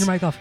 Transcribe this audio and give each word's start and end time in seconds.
Turn 0.00 0.06
your 0.06 0.14
mic 0.14 0.22
off. 0.22 0.38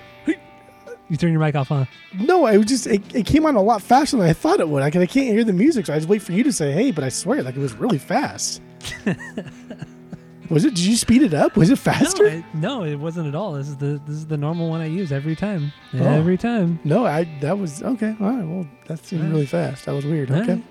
You 1.12 1.18
turn 1.18 1.31
your 1.31 1.41
mic 1.41 1.55
off, 1.55 1.70
huh? 1.70 1.86
No, 2.13 2.45
I 2.45 2.58
was 2.58 2.68
just 2.68 2.86
it, 2.86 3.02
it 3.16 3.26
came 3.26 3.45
on 3.48 3.55
a 3.55 3.62
lot 3.63 3.82
faster 3.82 4.16
than 4.18 4.27
I 4.27 4.34
thought 4.34 4.59
it 4.59 4.70
would. 4.70 4.84
I, 4.84 4.88
I 4.88 4.91
can't 5.08 5.12
hear 5.34 5.44
the 5.44 5.54
music, 5.54 5.88
so 5.88 5.94
I 5.94 5.98
just 5.98 6.08
wait 6.08 6.22
for 6.22 6.34
you 6.34 6.44
to 6.44 6.54
say 6.54 6.72
hey. 6.72 6.91
But 6.91 7.04
I 7.04 7.09
swear, 7.09 7.41
like 7.41 7.55
it 7.55 7.59
was 7.59 7.73
really 7.73 7.98
fast. 7.98 8.62
was 10.49 10.66
it? 10.66 10.76
Did 10.76 10.80
you 10.85 10.95
speed 10.95 11.22
it 11.23 11.34
up? 11.34 11.55
Was 11.58 11.70
it 11.70 11.77
faster? 11.80 12.23
No, 12.23 12.30
I- 12.30 12.44
no, 12.54 12.84
it 12.84 12.95
wasn't 12.95 13.27
at 13.27 13.35
all. 13.35 13.54
This 13.54 13.68
is 13.70 13.77
the 13.77 13.99
this 14.05 14.16
is 14.18 14.27
the 14.27 14.38
normal 14.38 14.70
one 14.70 14.82
I 14.82 14.85
use 14.85 15.12
every 15.12 15.35
time. 15.35 15.71
Oh. 15.94 16.04
Every 16.04 16.38
time. 16.38 16.80
No, 16.84 17.05
I 17.05 17.23
that 17.41 17.57
was 17.57 17.82
okay. 17.82 18.16
All 18.20 18.30
right, 18.30 18.46
well, 18.48 18.68
that 18.88 19.04
seemed 19.05 19.23
right. 19.23 19.32
really 19.32 19.46
fast. 19.48 19.85
That 19.85 19.94
was 19.94 20.05
weird. 20.05 20.32
All 20.32 20.41
Okay, 20.41 20.54
right. 20.54 20.63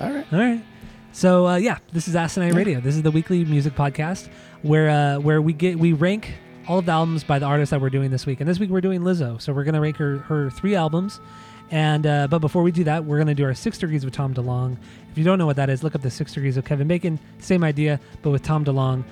all 0.00 0.12
right. 0.12 0.32
All 0.32 0.38
right. 0.38 0.64
So 1.12 1.46
uh, 1.46 1.56
yeah, 1.56 1.78
this 1.92 2.08
is 2.08 2.16
Asinine 2.16 2.52
Yeah. 2.52 2.58
Radio. 2.58 2.80
This 2.80 2.96
is 2.96 3.02
the 3.02 3.10
weekly 3.10 3.44
music 3.44 3.74
podcast 3.74 4.28
where 4.62 4.90
uh, 4.90 5.18
where 5.20 5.40
we 5.40 5.52
get 5.52 5.78
we 5.78 5.92
rank 5.92 6.34
all 6.66 6.78
of 6.78 6.86
the 6.86 6.92
albums 6.92 7.24
by 7.24 7.38
the 7.38 7.46
artists 7.46 7.70
that 7.70 7.80
we're 7.80 7.90
doing 7.90 8.10
this 8.10 8.26
week. 8.26 8.40
And 8.40 8.48
this 8.48 8.58
week 8.58 8.70
we're 8.70 8.80
doing 8.80 9.02
Lizzo. 9.02 9.40
So 9.40 9.52
we're 9.52 9.64
gonna 9.64 9.80
rank 9.80 9.96
her 9.96 10.18
her 10.18 10.50
three 10.50 10.74
albums. 10.74 11.20
And 11.70 12.06
uh, 12.06 12.28
but 12.28 12.38
before 12.38 12.62
we 12.62 12.72
do 12.72 12.84
that, 12.84 13.04
we're 13.04 13.18
gonna 13.18 13.34
do 13.34 13.44
our 13.44 13.54
six 13.54 13.78
degrees 13.78 14.04
with 14.04 14.14
Tom 14.14 14.34
DeLonge. 14.34 14.76
If 15.10 15.18
you 15.18 15.24
don't 15.24 15.38
know 15.38 15.46
what 15.46 15.56
that 15.56 15.70
is, 15.70 15.82
look 15.82 15.94
up 15.94 16.02
the 16.02 16.10
six 16.10 16.32
degrees 16.32 16.56
of 16.56 16.64
Kevin 16.64 16.88
Bacon. 16.88 17.18
Same 17.38 17.64
idea, 17.64 18.00
but 18.22 18.30
with 18.30 18.42
Tom 18.42 18.64
DeLonge 18.64 19.04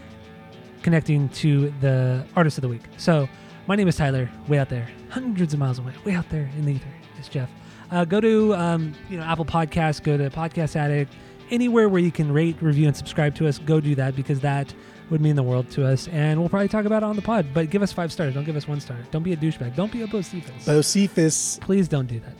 connecting 0.82 1.30
to 1.30 1.72
the 1.80 2.24
artist 2.36 2.58
of 2.58 2.62
the 2.62 2.68
week. 2.68 2.82
So 2.98 3.28
my 3.66 3.74
name 3.74 3.88
is 3.88 3.96
Tyler, 3.96 4.30
way 4.48 4.58
out 4.58 4.68
there, 4.68 4.86
hundreds 5.08 5.54
of 5.54 5.58
miles 5.58 5.78
away, 5.78 5.94
way 6.04 6.14
out 6.14 6.28
there 6.28 6.50
in 6.58 6.66
the 6.66 6.74
ether. 6.74 6.86
It's 7.18 7.28
Jeff. 7.28 7.50
Uh, 7.90 8.04
go 8.04 8.20
to 8.20 8.54
um, 8.54 8.94
you 9.08 9.16
know 9.16 9.24
Apple 9.24 9.44
Podcasts, 9.44 10.02
go 10.02 10.16
to 10.16 10.30
Podcast 10.30 10.76
Addict, 10.76 11.12
anywhere 11.50 11.88
where 11.88 12.00
you 12.00 12.12
can 12.12 12.32
rate, 12.32 12.56
review, 12.60 12.86
and 12.86 12.96
subscribe 12.96 13.34
to 13.36 13.48
us. 13.48 13.58
Go 13.58 13.80
do 13.80 13.94
that 13.94 14.14
because 14.14 14.40
that 14.40 14.72
would 15.10 15.20
mean 15.20 15.36
the 15.36 15.42
world 15.42 15.70
to 15.72 15.86
us, 15.86 16.08
and 16.08 16.40
we'll 16.40 16.48
probably 16.48 16.68
talk 16.68 16.84
about 16.86 17.02
it 17.02 17.06
on 17.06 17.16
the 17.16 17.22
pod. 17.22 17.46
But 17.52 17.70
give 17.70 17.82
us 17.82 17.92
five 17.92 18.10
stars. 18.12 18.34
Don't 18.34 18.44
give 18.44 18.56
us 18.56 18.66
one 18.66 18.80
star. 18.80 18.96
Don't 19.10 19.22
be 19.22 19.32
a 19.32 19.36
douchebag. 19.36 19.76
Don't 19.76 19.92
be 19.92 20.02
a 20.02 20.06
Bocephus. 20.06 20.64
Bocephus. 20.64 21.60
Please 21.60 21.88
don't 21.88 22.06
do 22.06 22.20
that. 22.20 22.34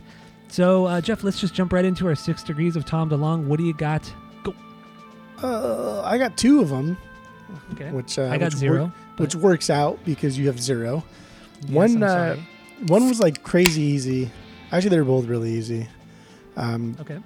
So 0.48 0.87
uh, 0.87 1.01
Jeff, 1.01 1.25
let's 1.25 1.41
just 1.41 1.53
jump 1.55 1.73
right 1.73 1.85
into 1.85 2.07
our 2.07 2.15
six 2.15 2.42
degrees 2.42 2.77
of 2.77 2.85
Tom 2.85 3.11
DeLonge. 3.11 3.45
What 3.47 3.59
do 3.59 3.65
you 3.65 3.75
got? 3.75 4.11
Go. 4.45 4.55
Uh, 5.42 6.03
I 6.05 6.17
got 6.19 6.37
two 6.37 6.61
of 6.61 6.69
them, 6.69 6.97
Okay. 7.73 7.91
which 7.91 8.19
uh, 8.19 8.29
I 8.31 8.39
got 8.39 8.47
which 8.47 8.55
zero. 8.55 8.85
work- 8.85 8.92
which 9.19 9.35
works 9.37 9.70
out 9.70 9.98
because 10.05 10.37
you 10.39 10.47
have 10.48 10.61
zero. 10.61 11.05
Yes, 11.62 11.70
one 11.70 12.03
uh, 12.03 12.37
one 12.89 13.09
was 13.09 13.20
like 13.20 13.42
crazy 13.42 13.83
easy. 13.83 14.31
Actually, 14.73 14.91
they 14.91 14.98
were 14.98 15.05
both 15.05 15.27
really 15.27 15.53
easy. 15.53 15.87
Um, 16.57 16.97
Okay. 17.01 17.19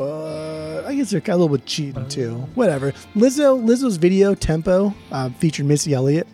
But 0.00 0.84
I 0.86 0.94
guess 0.94 1.10
they're 1.10 1.20
kind 1.20 1.34
of 1.34 1.40
a 1.40 1.42
little 1.44 1.56
bit 1.56 1.66
cheating 1.66 2.06
too. 2.08 2.34
Whatever. 2.54 2.92
Lizzo 3.14 3.62
Lizzo's 3.64 3.96
video 3.96 4.34
Tempo 4.34 4.94
um, 5.10 5.32
featured 5.34 5.66
Missy 5.66 5.94
Elliott. 5.94 6.26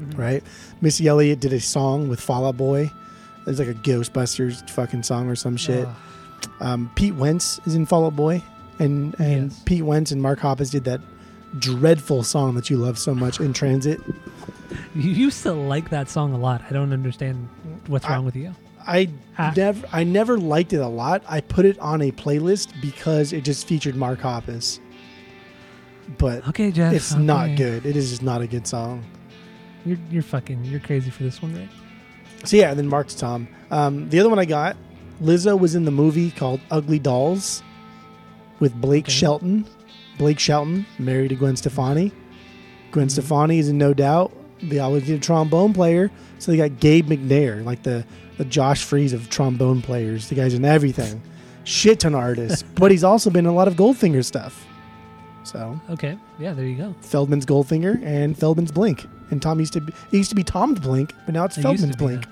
Mhm. 0.00 0.18
right? 0.18 0.42
Missy 0.82 1.06
Elliott 1.06 1.40
did 1.40 1.52
a 1.54 1.60
song 1.60 2.08
with 2.08 2.20
Fall 2.20 2.46
Out 2.46 2.56
Boy. 2.56 2.90
It's 3.46 3.58
like 3.58 3.68
a 3.68 3.74
Ghostbusters 3.74 4.68
fucking 4.70 5.02
song 5.04 5.28
or 5.28 5.34
some 5.36 5.56
shit. 5.56 5.86
Um, 6.60 6.90
Pete 6.96 7.14
Wentz 7.14 7.60
is 7.66 7.74
in 7.74 7.86
Fall 7.86 8.04
Out 8.06 8.16
Boy, 8.16 8.42
and 8.78 9.14
and 9.18 9.50
Yes. 9.52 9.62
Pete 9.64 9.84
Wentz 9.84 10.10
and 10.10 10.20
Mark 10.20 10.38
Hoppus 10.40 10.70
did 10.70 10.84
that 10.84 11.00
dreadful 11.58 12.22
song 12.22 12.54
that 12.56 12.68
you 12.68 12.76
love 12.76 12.98
so 12.98 13.14
much 13.14 13.40
in 13.40 13.52
Transit. 13.60 14.00
You 14.94 15.10
used 15.10 15.42
to 15.44 15.52
like 15.52 15.88
that 15.90 16.08
song 16.10 16.32
a 16.34 16.38
lot. 16.38 16.60
I 16.68 16.72
don't 16.72 16.92
understand 16.92 17.48
what's 17.86 18.04
I- 18.04 18.14
wrong 18.14 18.24
with 18.24 18.36
you. 18.36 18.54
I 18.86 19.08
Ah. 19.38 19.52
never 19.56 19.86
I 19.92 20.04
never 20.04 20.38
liked 20.38 20.72
it 20.72 20.80
a 20.80 20.86
lot. 20.88 21.22
I 21.28 21.40
put 21.40 21.64
it 21.66 21.78
on 21.78 22.00
a 22.02 22.10
playlist 22.12 22.68
because 22.80 23.32
it 23.32 23.42
just 23.44 23.66
featured 23.66 23.96
Mark 23.96 24.20
Hoppus. 24.20 24.78
But 26.18 26.46
Okay, 26.48 26.70
Jeff. 26.70 26.92
it's 26.92 27.14
not 27.14 27.56
good. 27.56 27.84
It 27.84 27.96
is 27.96 28.10
just 28.10 28.22
not 28.22 28.40
a 28.40 28.46
good 28.46 28.66
song. 28.66 29.04
You're 29.84 29.98
you're 30.10 30.22
fucking 30.22 30.64
you're 30.64 30.80
crazy 30.80 31.10
for 31.10 31.22
this 31.24 31.42
one, 31.42 31.54
right? 31.54 31.68
So 32.44 32.56
yeah, 32.56 32.70
and 32.70 32.78
then 32.78 32.86
Mark's 32.88 33.14
Tom. 33.14 33.48
Um, 33.70 34.08
the 34.08 34.20
other 34.20 34.28
one 34.28 34.38
I 34.38 34.44
got, 34.44 34.76
Lizzo 35.22 35.58
was 35.58 35.74
in 35.74 35.84
the 35.84 35.90
movie 35.90 36.30
called 36.30 36.60
Ugly 36.70 37.00
Dolls 37.00 37.62
with 38.60 38.74
Blake 38.80 39.06
Okay. 39.06 39.12
Shelton. 39.12 39.66
Blake 40.18 40.38
Shelton 40.38 40.86
married 40.98 41.28
to 41.30 41.34
Gwen 41.34 41.56
Stefani. 41.56 42.12
Gwen 42.92 43.08
Mhm. 43.08 43.10
Stefani 43.10 43.58
is 43.58 43.68
in 43.68 43.78
No 43.78 43.92
Doubt. 43.92 44.32
They 44.62 44.78
always 44.78 45.06
need 45.08 45.16
a 45.16 45.18
trombone 45.18 45.72
player, 45.74 46.10
so 46.38 46.50
they 46.52 46.56
got 46.56 46.78
Gabe 46.80 47.08
McNair, 47.10 47.64
like 47.64 47.82
the 47.82 48.04
the 48.38 48.44
Josh 48.44 48.84
Freese 48.84 49.12
of 49.12 49.28
trombone 49.30 49.82
players. 49.82 50.28
The 50.28 50.34
guy's 50.34 50.54
in 50.54 50.64
everything. 50.64 51.22
Shit 51.64 52.00
ton 52.00 52.14
of 52.14 52.20
artists, 52.20 52.62
but 52.74 52.90
he's 52.90 53.04
also 53.04 53.30
been 53.30 53.46
in 53.46 53.50
a 53.50 53.54
lot 53.54 53.68
of 53.68 53.74
Goldfinger 53.74 54.24
stuff. 54.24 54.66
So 55.44 55.80
Okay. 55.90 56.18
Yeah, 56.38 56.52
there 56.52 56.66
you 56.66 56.76
go. 56.76 56.94
Feldmann's 57.02 57.46
Goldfinger 57.46 58.02
and 58.04 58.36
Feldmann's 58.36 58.72
Blink. 58.72 59.06
And 59.30 59.40
Tom 59.42 59.58
used 59.60 59.72
to 59.72 59.80
be, 59.80 59.92
it 60.12 60.16
used 60.16 60.30
to 60.30 60.36
be 60.36 60.44
Tom's 60.44 60.78
Blink, 60.80 61.12
but 61.24 61.34
now 61.34 61.44
it's 61.44 61.58
It 61.58 61.62
Feldmann's 61.64 61.96
be, 61.96 62.04
Blink. 62.04 62.24
yeah. 62.24 62.30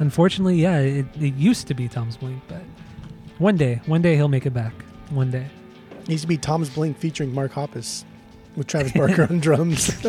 Unfortunately, 0.00 0.56
yeah, 0.56 0.78
it, 0.78 1.06
it 1.20 1.34
used 1.34 1.66
to 1.68 1.74
be 1.74 1.88
Tom's 1.88 2.16
Blink, 2.16 2.40
but 2.48 2.62
one 3.38 3.56
day, 3.56 3.80
one 3.86 4.02
day 4.02 4.14
he'll 4.16 4.28
make 4.28 4.46
it 4.46 4.54
back. 4.54 4.72
One 5.10 5.30
day. 5.30 5.46
It 6.02 6.10
used 6.10 6.22
to 6.22 6.28
be 6.28 6.36
Tom's 6.36 6.70
Blink 6.70 6.96
featuring 6.98 7.32
Mark 7.34 7.52
Hoppus 7.52 8.04
with 8.56 8.66
Travis 8.66 8.92
Barker 8.96 9.26
on 9.28 9.38
drums. 9.40 9.90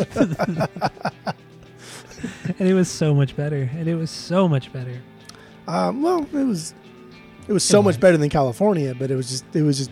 And 2.58 2.68
it 2.68 2.74
was 2.74 2.90
so 2.90 3.14
much 3.14 3.36
better. 3.36 3.68
And 3.74 3.88
it 3.88 3.94
was 3.94 4.10
so 4.10 4.48
much 4.48 4.72
better. 4.72 5.00
um, 5.68 6.02
well, 6.02 6.26
it 6.32 6.44
was 6.44 6.74
it 7.48 7.52
was 7.52 7.64
so 7.64 7.80
It 7.80 7.82
much 7.82 7.86
was. 7.94 7.98
better 7.98 8.16
than 8.16 8.28
California, 8.28 8.94
but 8.94 9.10
it 9.10 9.16
was 9.16 9.28
just 9.30 9.44
it 9.54 9.62
was 9.62 9.78
just 9.78 9.90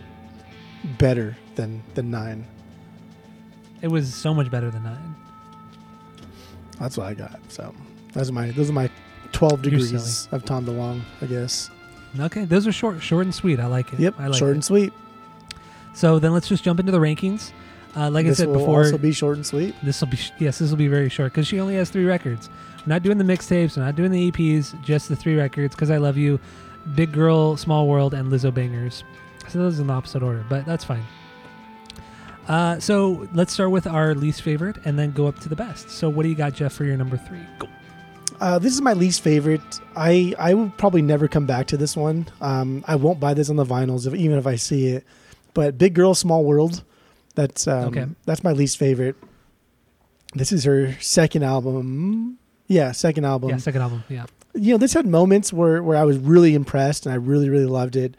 better 0.97 1.35
than 1.55 1.83
than 1.95 2.11
nine. 2.11 2.45
It 3.81 3.87
was 3.87 4.13
so 4.13 4.33
much 4.33 4.49
better 4.51 4.69
than 4.71 4.83
nine. 4.83 5.15
That's 6.79 6.97
what 6.97 7.07
I 7.07 7.13
got. 7.13 7.39
So 7.49 7.73
those 8.13 8.29
are 8.29 8.33
my 8.33 8.51
those 8.51 8.69
are 8.69 8.73
my 8.73 8.89
twelve 9.31 9.61
degrees 9.61 10.27
of 10.31 10.45
Tom 10.45 10.65
DeLonge, 10.65 11.01
I 11.21 11.25
guess. 11.25 11.69
Okay, 12.19 12.45
those 12.45 12.65
are 12.65 12.71
short, 12.71 13.01
short 13.03 13.25
and 13.25 13.35
sweet. 13.35 13.59
I 13.59 13.67
like 13.67 13.93
it. 13.93 13.99
Yep, 13.99 14.15
I 14.17 14.27
like 14.27 14.39
short 14.39 14.51
it. 14.51 14.53
and 14.55 14.65
sweet. 14.65 14.93
So 15.93 16.17
then 16.19 16.33
let's 16.33 16.47
just 16.47 16.63
jump 16.63 16.79
into 16.79 16.91
the 16.91 16.97
rankings. 16.99 17.51
Uh, 17.95 18.09
like 18.09 18.25
this 18.25 18.39
I 18.39 18.43
said 18.43 18.53
before, 18.53 18.53
this 18.53 18.53
will 18.53 18.59
before, 18.59 18.83
also 18.83 18.97
be 18.97 19.11
short 19.11 19.37
and 19.37 19.45
sweet. 19.45 19.75
This 19.81 19.99
will 20.01 20.09
be 20.09 20.19
yes, 20.37 20.59
this 20.59 20.69
will 20.69 20.77
be 20.77 20.87
very 20.87 21.09
short 21.09 21.33
because 21.33 21.47
she 21.47 21.59
only 21.59 21.75
has 21.75 21.89
three 21.89 22.05
records. 22.05 22.49
We're 22.79 22.93
not 22.93 23.03
doing 23.03 23.17
the 23.17 23.23
mixtapes, 23.23 23.77
we're 23.77 23.83
not 23.83 23.95
doing 23.95 24.11
the 24.11 24.31
EPs, 24.31 24.81
just 24.83 25.09
the 25.09 25.15
three 25.15 25.35
records. 25.35 25.75
Because 25.75 25.89
I 25.89 25.97
love 25.97 26.17
you, 26.17 26.39
Big 26.95 27.11
Girl, 27.11 27.57
Small 27.57 27.87
World, 27.87 28.13
and 28.13 28.31
Lizzo 28.31 28.53
Bangers. 28.53 29.03
So 29.47 29.59
those 29.59 29.79
in 29.79 29.87
the 29.87 29.93
opposite 29.93 30.21
order, 30.21 30.45
but 30.47 30.65
that's 30.65 30.83
fine. 30.83 31.03
Uh, 32.47 32.79
so 32.79 33.27
let's 33.33 33.53
start 33.53 33.69
with 33.69 33.85
our 33.85 34.15
least 34.15 34.41
favorite 34.41 34.77
and 34.85 34.97
then 34.97 35.11
go 35.11 35.27
up 35.27 35.39
to 35.39 35.49
the 35.49 35.55
best. 35.55 35.89
So 35.91 36.09
what 36.09 36.23
do 36.23 36.29
you 36.29 36.35
got, 36.35 36.53
Jeff, 36.53 36.73
for 36.73 36.83
your 36.83 36.97
number 36.97 37.17
three? 37.17 37.39
Go. 37.59 37.67
Uh, 38.41 38.57
this 38.57 38.73
is 38.73 38.81
my 38.81 38.93
least 38.93 39.21
favorite. 39.21 39.61
I 39.95 40.33
I 40.39 40.53
will 40.53 40.71
probably 40.77 41.01
never 41.01 41.27
come 41.27 41.45
back 41.45 41.67
to 41.67 41.77
this 41.77 41.95
one. 41.95 42.27
Um, 42.41 42.83
I 42.87 42.95
won't 42.95 43.19
buy 43.19 43.33
this 43.33 43.49
on 43.49 43.55
the 43.55 43.65
vinyls, 43.65 44.07
if, 44.07 44.13
even 44.13 44.37
if 44.37 44.47
I 44.47 44.55
see 44.55 44.87
it. 44.87 45.03
But 45.53 45.77
Big 45.77 45.93
Girl, 45.93 46.13
Small 46.15 46.45
World, 46.45 46.83
that's 47.39 47.67
um, 47.67 47.85
Okay. 47.89 48.05
that's 48.25 48.43
my 48.43 48.51
least 48.51 48.77
favorite. 48.77 49.15
This 50.35 50.51
is 50.51 50.63
her 50.65 50.93
second 50.99 51.43
album. 51.43 52.37
Yeah, 52.67 52.91
second 52.91 53.25
album. 53.25 53.49
yeah, 53.49 53.57
second 53.57 53.81
album. 53.81 54.03
Yeah. 54.09 54.25
You 54.53 54.73
know, 54.73 54.77
this 54.77 54.93
had 54.93 55.05
moments 55.07 55.53
where 55.53 55.81
where 55.81 55.97
I 55.97 56.03
was 56.03 56.17
really 56.17 56.53
impressed 56.53 57.05
and 57.05 57.13
I 57.13 57.15
really 57.17 57.49
really 57.49 57.65
loved 57.65 57.95
it. 57.95 58.15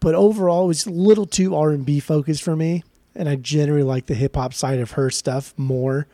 But 0.00 0.14
overall, 0.14 0.64
it 0.64 0.68
was 0.68 0.86
a 0.86 0.90
little 0.90 1.26
too 1.26 1.56
R 1.56 1.70
and 1.70 1.84
B 1.84 1.98
focused 2.00 2.42
for 2.42 2.54
me, 2.54 2.84
and 3.16 3.28
I 3.28 3.34
generally 3.36 3.82
like 3.82 4.06
the 4.06 4.14
hip 4.14 4.36
hop 4.36 4.54
side 4.54 4.78
of 4.78 4.92
her 4.92 5.10
stuff 5.10 5.54
more, 5.56 6.06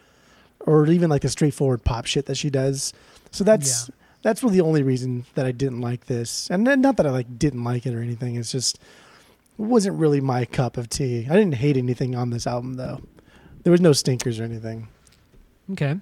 or 0.60 0.86
even 0.86 1.10
like 1.10 1.22
the 1.22 1.28
straightforward 1.28 1.84
pop 1.84 2.06
shit 2.06 2.26
that 2.26 2.36
she 2.36 2.48
does. 2.48 2.92
So 3.30 3.44
that's 3.44 3.90
that's 4.22 4.42
really 4.42 4.56
the 4.56 4.64
only 4.64 4.82
reason 4.82 5.26
that 5.34 5.44
I 5.44 5.52
didn't 5.52 5.82
like 5.82 6.06
this, 6.06 6.48
and 6.50 6.64
not 6.64 6.96
that 6.96 7.06
I 7.06 7.10
like 7.10 7.38
didn't 7.38 7.64
like 7.64 7.84
it 7.84 7.94
or 7.94 8.00
anything. 8.00 8.36
It's 8.36 8.52
just 8.52 8.78
wasn't 9.56 9.98
really 9.98 10.20
my 10.20 10.44
cup 10.44 10.76
of 10.76 10.88
tea. 10.88 11.26
I 11.30 11.34
didn't 11.34 11.54
hate 11.54 11.76
anything 11.76 12.14
on 12.14 12.30
this 12.30 12.46
album 12.46 12.74
though. 12.74 13.00
There 13.62 13.70
was 13.70 13.80
no 13.80 13.92
stinkers 13.92 14.40
or 14.40 14.44
anything. 14.44 14.88
Okay, 15.72 15.96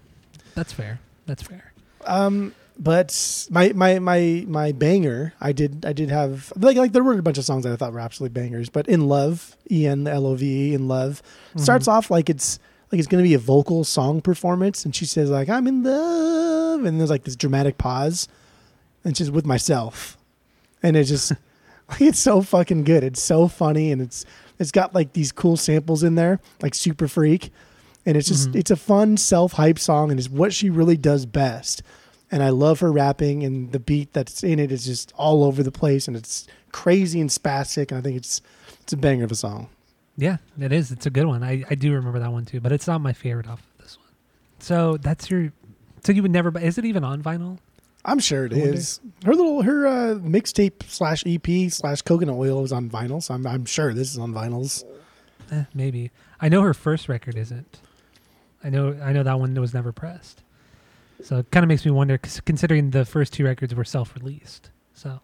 that's 0.54 0.72
fair. 0.72 1.00
That's 1.26 1.42
fair. 1.42 1.72
Um, 2.04 2.54
but 2.78 3.46
my 3.50 3.72
my 3.72 3.98
my 3.98 4.44
my 4.48 4.72
banger, 4.72 5.34
I 5.40 5.52
did 5.52 5.84
I 5.84 5.92
did 5.92 6.10
have 6.10 6.52
like 6.56 6.76
like 6.76 6.92
there 6.92 7.04
were 7.04 7.18
a 7.18 7.22
bunch 7.22 7.38
of 7.38 7.44
songs 7.44 7.64
that 7.64 7.72
I 7.72 7.76
thought 7.76 7.92
were 7.92 8.00
absolutely 8.00 8.40
bangers. 8.40 8.68
But 8.68 8.88
in 8.88 9.06
love, 9.08 9.56
E 9.70 9.86
N 9.86 10.06
L 10.06 10.26
O 10.26 10.34
V 10.34 10.70
E, 10.70 10.74
in 10.74 10.88
love, 10.88 11.22
starts 11.56 11.86
off 11.86 12.10
like 12.10 12.28
it's 12.28 12.58
like 12.90 12.98
it's 12.98 13.08
going 13.08 13.22
to 13.22 13.28
be 13.28 13.34
a 13.34 13.38
vocal 13.38 13.84
song 13.84 14.20
performance, 14.20 14.84
and 14.84 14.94
she 14.96 15.06
says 15.06 15.30
like 15.30 15.48
I'm 15.48 15.66
in 15.66 15.82
love, 15.82 16.84
and 16.84 16.98
there's 16.98 17.10
like 17.10 17.24
this 17.24 17.36
dramatic 17.36 17.78
pause, 17.78 18.26
and 19.04 19.16
she's 19.16 19.30
with 19.30 19.46
myself, 19.46 20.16
and 20.82 20.96
it 20.96 21.04
just 21.04 21.32
like 21.92 22.00
it's 22.08 22.18
so 22.18 22.42
fucking 22.42 22.84
good. 22.84 23.04
It's 23.04 23.22
so 23.22 23.46
funny, 23.48 23.92
and 23.92 24.02
it's 24.02 24.24
it's 24.58 24.70
got 24.72 24.94
like 24.94 25.12
these 25.12 25.32
cool 25.32 25.56
samples 25.56 26.02
in 26.02 26.14
there, 26.16 26.40
like 26.60 26.74
Super 26.74 27.06
Freak, 27.08 27.50
and 28.06 28.16
it's 28.16 28.28
just 28.28 28.50
Mhm. 28.50 28.56
it's 28.56 28.70
a 28.70 28.76
fun 28.76 29.16
self 29.16 29.52
hype 29.54 29.78
song, 29.78 30.10
and 30.10 30.18
it's 30.18 30.28
what 30.30 30.52
she 30.52 30.70
really 30.70 30.96
does 30.96 31.26
best. 31.26 31.82
And 32.30 32.42
I 32.42 32.48
love 32.48 32.80
her 32.80 32.90
rapping, 32.90 33.42
and 33.44 33.72
the 33.72 33.78
beat 33.78 34.12
that's 34.14 34.42
in 34.42 34.58
it 34.58 34.72
is 34.72 34.86
just 34.86 35.12
all 35.16 35.44
over 35.44 35.62
the 35.62 35.70
place, 35.72 36.08
and 36.08 36.16
it's 36.16 36.46
crazy 36.72 37.20
and 37.20 37.28
spastic, 37.28 37.90
and 37.90 37.98
I 37.98 38.00
think 38.00 38.16
it's 38.16 38.40
it's 38.82 38.92
a 38.92 38.96
banger 38.96 39.24
of 39.24 39.30
a 39.32 39.36
song. 39.36 39.68
Yeah, 40.16 40.38
it 40.60 40.72
is. 40.72 40.90
It's 40.92 41.06
a 41.06 41.10
good 41.10 41.26
one. 41.26 41.42
I, 41.42 41.64
I 41.70 41.74
do 41.74 41.92
remember 41.92 42.18
that 42.18 42.32
one 42.32 42.44
too, 42.44 42.60
but 42.60 42.70
it's 42.72 42.86
not 42.86 43.00
my 43.00 43.12
favorite 43.12 43.48
off 43.48 43.60
of 43.60 43.84
this 43.84 43.96
one. 43.98 44.08
So 44.60 44.96
that's 44.98 45.30
your. 45.30 45.52
So 46.04 46.12
you 46.12 46.22
would 46.22 46.30
never. 46.30 46.50
buy 46.50 46.62
Is 46.62 46.78
it 46.78 46.84
even 46.84 47.02
on 47.04 47.22
vinyl? 47.22 47.58
I'm 48.04 48.18
sure 48.18 48.44
it 48.44 48.52
is. 48.52 49.00
Her 49.24 49.34
little 49.34 49.62
her 49.62 49.86
uh, 49.86 50.14
mixtape 50.16 50.82
slash 50.88 51.22
EP 51.26 51.70
slash 51.70 52.02
coconut 52.02 52.34
oil 52.36 52.64
is 52.64 52.72
on 52.72 52.90
vinyl, 52.90 53.22
so 53.22 53.34
I'm 53.34 53.46
I'm 53.46 53.64
sure 53.64 53.94
this 53.94 54.10
is 54.10 54.18
on 54.18 54.32
vinyls. 54.32 54.84
Eh, 55.50 55.64
maybe. 55.74 56.10
I 56.40 56.48
know 56.48 56.62
her 56.62 56.74
first 56.74 57.08
record 57.08 57.36
isn't. 57.36 57.80
I 58.64 58.70
know. 58.70 58.98
I 59.02 59.12
know 59.12 59.22
that 59.22 59.38
one 59.38 59.54
was 59.54 59.72
never 59.74 59.92
pressed. 59.92 60.42
So 61.22 61.38
it 61.38 61.50
kind 61.52 61.62
of 61.62 61.68
makes 61.68 61.84
me 61.84 61.92
wonder. 61.92 62.18
considering 62.18 62.90
the 62.90 63.04
first 63.04 63.32
two 63.32 63.44
records 63.44 63.74
were 63.74 63.84
self-released. 63.84 64.70
So, 64.94 65.20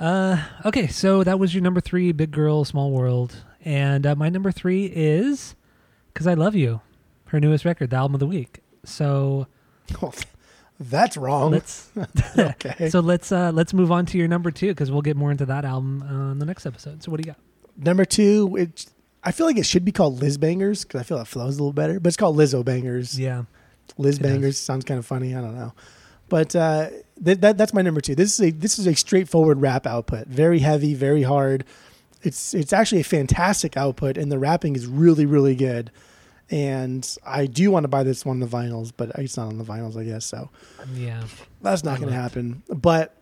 uh, 0.00 0.42
okay. 0.64 0.86
So 0.86 1.22
that 1.24 1.38
was 1.38 1.54
your 1.54 1.62
number 1.62 1.80
three, 1.80 2.12
Big 2.12 2.30
Girl, 2.30 2.64
Small 2.64 2.90
World, 2.90 3.44
and 3.62 4.06
uh, 4.06 4.14
my 4.14 4.30
number 4.30 4.50
three 4.50 4.86
is 4.86 5.54
"Cause 6.14 6.26
I 6.26 6.32
Love 6.32 6.54
You," 6.54 6.80
her 7.26 7.40
newest 7.40 7.66
record, 7.66 7.90
the 7.90 7.96
album 7.96 8.14
of 8.14 8.20
the 8.20 8.26
week. 8.26 8.60
So 8.84 9.46
That's 10.78 11.16
wrong. 11.16 11.52
let's 11.52 11.90
okay. 12.38 12.90
so 12.90 13.00
let's 13.00 13.32
uh 13.32 13.50
let's 13.52 13.72
move 13.72 13.90
on 13.90 14.06
to 14.06 14.18
your 14.18 14.28
number 14.28 14.50
two 14.50 14.68
because 14.68 14.90
we'll 14.90 15.02
get 15.02 15.16
more 15.16 15.30
into 15.30 15.46
that 15.46 15.64
album 15.64 16.02
uh, 16.02 16.30
on 16.30 16.38
the 16.38 16.46
next 16.46 16.66
episode. 16.66 17.02
So 17.02 17.10
what 17.10 17.20
do 17.20 17.26
you 17.26 17.32
got? 17.32 17.40
Number 17.82 18.04
two, 18.04 18.46
which 18.46 18.86
I 19.24 19.32
feel 19.32 19.46
like 19.46 19.56
it 19.58 19.66
should 19.66 19.84
be 19.84 19.92
called 19.92 20.20
Liz 20.20 20.38
Bangers 20.38 20.84
because 20.84 21.00
I 21.00 21.04
feel 21.04 21.18
it 21.18 21.26
flows 21.26 21.56
a 21.56 21.58
little 21.58 21.72
better, 21.72 21.98
but 21.98 22.08
it's 22.08 22.16
called 22.16 22.36
Lizzo 22.36 22.64
Bangers. 22.64 23.18
Yeah. 23.18 23.44
Liz 23.98 24.18
Bangers 24.18 24.56
does. 24.56 24.62
sounds 24.62 24.84
kind 24.84 24.98
of 24.98 25.06
funny. 25.06 25.34
I 25.34 25.40
don't 25.40 25.54
know, 25.54 25.72
but 26.28 26.54
uh, 26.54 26.90
th- 27.24 27.40
that 27.40 27.56
that's 27.56 27.72
my 27.72 27.82
number 27.82 28.00
two. 28.00 28.14
This 28.14 28.38
is 28.38 28.46
a 28.46 28.50
this 28.50 28.78
is 28.78 28.86
a 28.86 28.94
straightforward 28.94 29.60
rap 29.60 29.86
output. 29.86 30.26
Very 30.26 30.58
heavy, 30.58 30.94
very 30.94 31.22
hard. 31.22 31.64
It's 32.22 32.52
it's 32.52 32.72
actually 32.72 33.00
a 33.00 33.04
fantastic 33.04 33.76
output, 33.76 34.18
and 34.18 34.30
the 34.30 34.38
rapping 34.38 34.76
is 34.76 34.86
really 34.86 35.24
really 35.24 35.54
good. 35.54 35.90
And 36.50 37.16
I 37.24 37.46
do 37.46 37.70
want 37.72 37.84
to 37.84 37.88
buy 37.88 38.04
this 38.04 38.24
one 38.24 38.40
on 38.40 38.48
the 38.48 38.56
vinyls, 38.56 38.92
but 38.96 39.10
it's 39.16 39.36
not 39.36 39.48
on 39.48 39.58
the 39.58 39.64
vinyls, 39.64 39.96
I 39.96 40.04
guess. 40.04 40.24
So 40.24 40.48
Yeah. 40.94 41.24
that's 41.60 41.82
not 41.82 41.98
going 41.98 42.10
to 42.10 42.14
happen. 42.16 42.62
But 42.68 43.16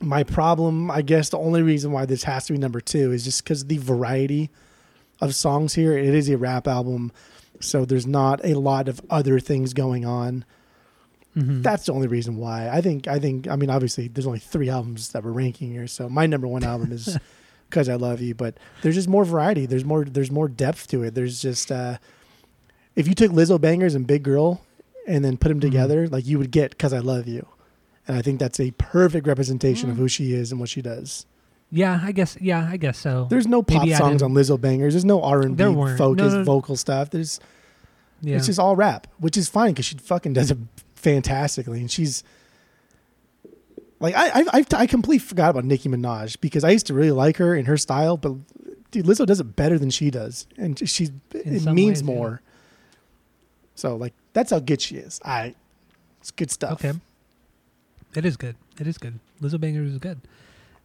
my 0.00 0.22
problem, 0.22 0.90
I 0.90 1.00
guess, 1.02 1.30
the 1.30 1.38
only 1.38 1.62
reason 1.62 1.92
why 1.92 2.04
this 2.04 2.24
has 2.24 2.46
to 2.46 2.52
be 2.52 2.58
number 2.58 2.80
two 2.80 3.12
is 3.12 3.24
just 3.24 3.42
because 3.42 3.64
the 3.66 3.78
variety 3.78 4.50
of 5.20 5.34
songs 5.34 5.74
here. 5.74 5.96
It 5.96 6.12
is 6.14 6.28
a 6.28 6.36
rap 6.36 6.66
album, 6.66 7.10
so 7.60 7.84
there's 7.84 8.06
not 8.06 8.40
a 8.44 8.54
lot 8.54 8.88
of 8.88 9.00
other 9.08 9.40
things 9.40 9.72
going 9.72 10.04
on. 10.04 10.44
Mhm. 11.36 11.62
That's 11.62 11.86
the 11.86 11.92
only 11.92 12.06
reason 12.08 12.36
why. 12.36 12.68
I 12.68 12.80
think. 12.80 13.08
I 13.08 13.18
think. 13.18 13.48
I 13.48 13.56
mean, 13.56 13.70
obviously, 13.70 14.08
there's 14.08 14.26
only 14.26 14.40
three 14.40 14.68
albums 14.68 15.10
that 15.12 15.24
we're 15.24 15.30
ranking 15.32 15.70
here, 15.72 15.86
so 15.86 16.08
my 16.08 16.26
number 16.26 16.46
one 16.46 16.64
album 16.64 16.92
is 16.92 17.16
"Cause 17.74 17.88
I 17.88 17.96
Love 17.96 18.20
You." 18.20 18.34
But 18.34 18.56
there's 18.82 18.94
just 18.94 19.08
more 19.08 19.24
variety. 19.24 19.66
There's 19.66 19.84
more. 19.84 20.04
There's 20.04 20.30
more 20.30 20.48
depth 20.48 20.86
to 20.88 21.02
it. 21.02 21.14
There's 21.14 21.42
just. 21.42 21.70
uh 21.70 21.98
If 22.96 23.08
you 23.08 23.14
took 23.14 23.32
Lizzo 23.32 23.60
bangers 23.60 23.94
and 23.96 24.06
Big 24.06 24.22
Girl, 24.22 24.60
and 25.06 25.24
then 25.24 25.36
put 25.36 25.48
them 25.48 25.58
Mhm. 25.58 25.62
together, 25.62 26.08
like 26.08 26.26
you 26.26 26.38
would 26.38 26.50
get 26.52 26.78
"Cause 26.78 26.92
I 26.92 27.00
Love 27.00 27.26
You," 27.26 27.46
and 28.06 28.16
I 28.16 28.22
think 28.22 28.38
that's 28.38 28.60
a 28.60 28.70
perfect 28.72 29.26
representation 29.26 29.90
of 29.90 29.96
Mm. 29.96 30.00
who 30.00 30.08
she 30.08 30.32
is 30.32 30.50
and 30.52 30.60
what 30.60 30.68
she 30.70 30.80
does. 30.80 31.26
Yeah, 31.72 32.00
I 32.02 32.12
guess. 32.12 32.36
Yeah, 32.40 32.68
I 32.70 32.76
guess 32.76 32.96
so. 32.98 33.26
There's 33.28 33.48
no 33.48 33.62
pop 33.62 33.82
Maybe 33.82 33.94
songs 33.96 34.22
on 34.22 34.32
Lizzo 34.32 34.60
bangers. 34.60 34.94
There's 34.94 35.04
no 35.04 35.20
R 35.22 35.42
and 35.42 35.56
B 35.56 35.64
focused 35.64 35.98
No, 36.34 36.38
no. 36.38 36.44
vocal 36.44 36.76
stuff. 36.76 37.10
There's 37.10 37.40
yeah. 38.22 38.36
it's 38.36 38.46
just 38.46 38.60
all 38.60 38.76
rap, 38.76 39.08
which 39.18 39.36
is 39.36 39.48
fine 39.48 39.72
because 39.72 39.86
she 39.86 39.96
fucking 39.96 40.32
does 40.34 40.52
it 40.52 40.58
fantastically, 40.94 41.80
and 41.80 41.90
she's 41.90 42.22
like 44.04 44.14
I 44.14 44.40
I 44.40 44.44
I, 44.52 44.64
I 44.82 44.86
completely 44.86 45.18
forgot 45.18 45.50
about 45.50 45.64
Nicki 45.64 45.88
Minaj 45.88 46.40
because 46.40 46.62
I 46.64 46.70
used 46.70 46.86
to 46.86 46.94
really 46.94 47.10
like 47.10 47.36
her 47.38 47.54
and 47.54 47.66
her 47.66 47.76
style, 47.76 48.16
but 48.16 48.32
dude, 48.90 49.06
Lizzo 49.06 49.26
does 49.26 49.40
it 49.40 49.56
better 49.56 49.78
than 49.78 49.90
she 49.90 50.10
does, 50.10 50.46
and 50.56 50.78
she's 50.88 51.10
In 51.44 51.56
it 51.56 51.64
means 51.72 52.02
ways, 52.02 52.08
yeah. 52.08 52.14
more. 52.14 52.40
So 53.74 53.96
like 53.96 54.12
that's 54.32 54.50
how 54.50 54.60
good 54.60 54.80
she 54.80 54.96
is. 54.96 55.20
I 55.24 55.54
it's 56.20 56.30
good 56.30 56.50
stuff. 56.50 56.84
Okay. 56.84 56.92
It 58.14 58.24
is 58.24 58.36
good. 58.36 58.56
It 58.80 58.86
is 58.86 58.96
good. 58.98 59.18
Lizzo 59.40 59.60
Bangers 59.60 59.90
is 59.92 59.98
good. 59.98 60.20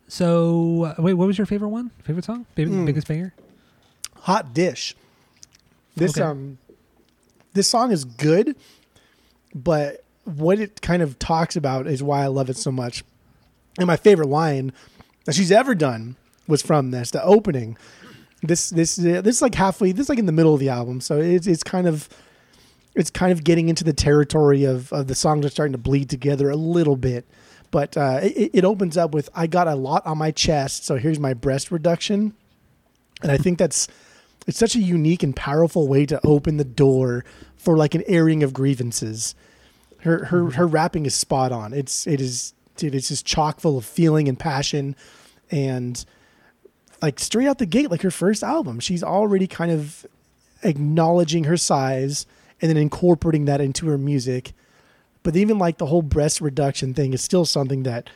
So 0.07 0.85
uh, 0.97 1.01
wait, 1.01 1.13
what 1.13 1.27
was 1.27 1.37
your 1.37 1.45
favorite 1.45 1.69
one? 1.69 1.91
Favorite 2.03 2.25
song? 2.25 2.45
Favorite, 2.55 2.73
Mm. 2.75 2.85
Biggest 2.87 3.07
banger? 3.07 3.33
Hot 4.21 4.53
dish. 4.53 4.95
This 5.95 6.11
Okay. 6.17 6.21
um 6.21 6.57
this 7.53 7.67
song 7.67 7.91
is 7.91 8.05
good, 8.05 8.55
but 9.53 10.03
what 10.25 10.59
it 10.59 10.81
kind 10.81 11.01
of 11.01 11.17
talks 11.19 11.55
about 11.55 11.87
is 11.87 12.01
why 12.03 12.23
I 12.23 12.27
love 12.27 12.49
it 12.49 12.57
so 12.57 12.71
much. 12.71 13.03
And 13.79 13.87
my 13.87 13.97
favorite 13.97 14.27
line 14.27 14.73
that 15.25 15.33
she's 15.33 15.51
ever 15.51 15.73
done 15.73 16.17
was 16.47 16.61
from 16.61 16.91
this, 16.91 17.11
the 17.11 17.23
opening. 17.23 17.77
This 18.43 18.69
this 18.69 18.99
uh, 18.99 19.21
this 19.21 19.37
is 19.37 19.41
like 19.41 19.55
halfway. 19.55 19.91
This 19.91 20.05
is 20.05 20.09
like 20.09 20.19
in 20.19 20.25
the 20.25 20.31
middle 20.31 20.53
of 20.53 20.59
the 20.59 20.69
album, 20.69 21.01
so 21.01 21.19
it's 21.19 21.47
it's 21.47 21.63
kind 21.63 21.87
of 21.87 22.07
it's 22.95 23.09
kind 23.09 23.31
of 23.31 23.43
getting 23.43 23.69
into 23.69 23.83
the 23.83 23.93
territory 23.93 24.63
of 24.63 24.91
of 24.93 25.07
the 25.07 25.15
songs 25.15 25.45
are 25.45 25.49
starting 25.49 25.73
to 25.73 25.77
bleed 25.77 26.09
together 26.09 26.49
a 26.49 26.55
little 26.55 26.95
bit. 26.95 27.25
But 27.71 27.97
uh, 27.97 28.19
it, 28.23 28.51
it 28.53 28.65
opens 28.65 28.97
up 28.97 29.13
with 29.13 29.29
"I 29.35 29.47
got 29.47 29.67
a 29.67 29.75
lot 29.75 30.05
on 30.05 30.17
my 30.17 30.31
chest, 30.31 30.85
so 30.85 30.95
here's 30.95 31.19
my 31.19 31.33
breast 31.33 31.71
reduction," 31.71 32.33
and 33.21 33.31
I 33.31 33.37
think 33.37 33.59
that's 33.59 33.87
it's 34.47 34.57
such 34.57 34.75
a 34.75 34.79
unique 34.79 35.21
and 35.21 35.35
powerful 35.35 35.87
way 35.87 36.05
to 36.05 36.19
open 36.25 36.57
the 36.57 36.63
door 36.63 37.25
for 37.57 37.77
like 37.77 37.93
an 37.93 38.03
airing 38.07 38.41
of 38.41 38.53
grievances. 38.53 39.35
Her 39.99 40.25
her 40.25 40.51
her 40.51 40.65
rapping 40.65 41.05
is 41.05 41.13
spot 41.13 41.51
on. 41.51 41.73
It's 41.73 42.07
it 42.07 42.21
is 42.21 42.53
dude, 42.79 42.95
it's 42.95 43.09
just 43.09 43.25
chock 43.25 43.59
full 43.59 43.77
of 43.77 43.85
feeling 43.85 44.27
and 44.27 44.39
passion 44.39 44.95
and 45.51 46.05
like 47.01 47.19
straight 47.19 47.47
out 47.47 47.57
the 47.57 47.65
gate 47.65 47.91
like 47.91 48.01
her 48.01 48.11
first 48.11 48.43
album. 48.43 48.79
She's 48.79 49.03
already 49.03 49.47
kind 49.47 49.71
of 49.71 50.05
acknowledging 50.63 51.45
her 51.45 51.57
size 51.57 52.25
and 52.61 52.69
then 52.69 52.77
incorporating 52.77 53.45
that 53.45 53.61
into 53.61 53.87
her 53.87 53.97
music. 53.97 54.53
But 55.23 55.35
even 55.35 55.57
like 55.59 55.77
the 55.77 55.85
whole 55.85 56.01
breast 56.01 56.41
reduction 56.41 56.93
thing 56.93 57.13
is 57.13 57.21
still 57.21 57.45
something 57.45 57.83
that 57.83 58.09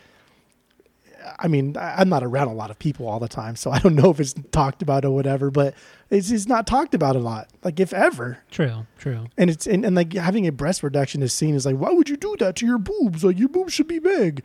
I 1.40 1.48
mean, 1.48 1.76
I'm 1.80 2.10
not 2.10 2.24
around 2.24 2.48
a 2.48 2.54
lot 2.54 2.72
of 2.72 2.80
people 2.80 3.08
all 3.08 3.20
the 3.20 3.28
time, 3.28 3.56
so 3.56 3.72
I 3.72 3.80
don't 3.80 3.96
know 3.96 4.10
if 4.10 4.20
it's 4.20 4.34
talked 4.52 4.82
about 4.82 5.06
or 5.06 5.12
whatever, 5.12 5.52
but 5.52 5.74
it's, 6.10 6.32
it's 6.32 6.48
not 6.48 6.68
talked 6.68 6.94
about 6.94 7.16
a 7.16 7.20
lot, 7.20 7.50
like 7.64 7.80
if 7.80 7.94
ever. 7.94 8.40
True. 8.52 8.86
True. 8.98 9.28
And 9.38 9.50
it's 9.50 9.68
and, 9.68 9.86
and 9.86 9.96
like 9.96 10.14
having 10.14 10.48
a 10.48 10.52
breast 10.52 10.84
reduction 10.84 11.22
is 11.24 11.34
seen 11.34 11.56
as 11.56 11.66
like, 11.66 11.78
why 11.78 11.92
would 11.92 12.10
you 12.10 12.18
do 12.18 12.36
that 12.40 12.56
to 12.58 12.66
your 12.66 12.78
boobs? 12.78 13.24
Like 13.24 13.38
your 13.40 13.50
boobs 13.50 13.74
should 13.74 13.88
be 13.88 14.00
big. 14.00 14.44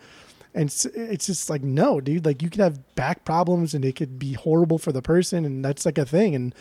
And 0.54 0.64
it's, 0.68 0.86
it's 0.86 1.26
just 1.26 1.50
like, 1.50 1.62
no, 1.62 2.00
dude, 2.00 2.24
like 2.24 2.42
you 2.42 2.50
could 2.50 2.60
have 2.60 2.94
back 2.94 3.24
problems 3.24 3.74
and 3.74 3.84
it 3.84 3.96
could 3.96 4.18
be 4.18 4.32
horrible 4.32 4.78
for 4.78 4.92
the 4.92 5.02
person. 5.02 5.44
And 5.44 5.64
that's 5.64 5.84
like 5.84 5.98
a 5.98 6.06
thing. 6.06 6.34
And 6.34 6.54